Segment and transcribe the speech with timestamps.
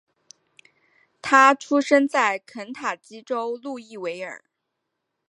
[1.21, 4.43] 他出生在肯塔基州路易维尔。